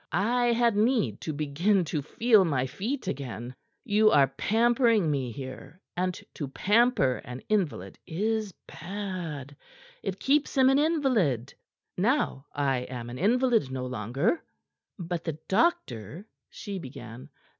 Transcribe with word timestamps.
"I 0.11 0.47
had 0.53 0.75
need 0.75 1.21
to 1.21 1.31
begin 1.31 1.85
to 1.85 2.01
feel 2.01 2.43
my 2.43 2.65
feet 2.65 3.07
again. 3.07 3.53
You 3.85 4.09
are 4.09 4.25
pampering 4.25 5.11
me 5.11 5.31
here, 5.31 5.79
and 5.95 6.19
to 6.33 6.47
pamper 6.47 7.17
an 7.17 7.41
invalid 7.49 7.99
is 8.07 8.51
bad; 8.67 9.55
it 10.01 10.19
keeps 10.19 10.57
him 10.57 10.69
an 10.69 10.79
invalid. 10.79 11.53
Now 11.99 12.47
I 12.51 12.77
am 12.77 13.11
an 13.11 13.19
invalid 13.19 13.69
no 13.69 13.85
longer." 13.85 14.41
"But 14.97 15.23
the 15.23 15.37
doctor" 15.47 16.25
she 16.49 16.79
began. 16.79 17.29